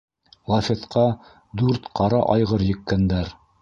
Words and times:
Лафетҡа 0.51 1.03
дүрт 1.63 1.87
ҡара 2.01 2.25
айғыр 2.39 2.69
еккәндәр. 2.75 3.35